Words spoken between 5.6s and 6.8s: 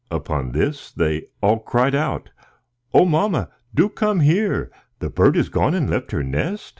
and left her nest?"